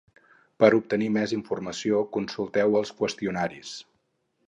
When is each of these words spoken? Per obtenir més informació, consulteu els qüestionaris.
Per 0.63 0.69
obtenir 0.77 1.09
més 1.17 1.35
informació, 1.37 2.01
consulteu 2.17 2.81
els 2.83 2.97
qüestionaris. 3.03 3.81